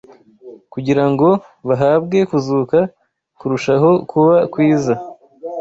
[0.73, 1.29] kugira ngo
[1.67, 2.77] bahabwe kuzuka
[3.39, 4.93] kurushaho kuba kwiza